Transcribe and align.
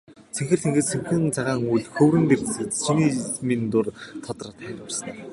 Цэнхэр 0.35 0.59
тэнгэрт 0.61 0.89
сэмжин 0.91 1.23
цагаан 1.35 1.61
үүл 1.71 1.85
хөврөн 1.95 2.25
сэтгэлд 2.29 2.73
чиний 2.83 3.13
минь 3.47 3.65
дүр 3.71 3.85
тодроод 4.23 4.57
хайр 4.63 4.79
урсана. 4.85 5.13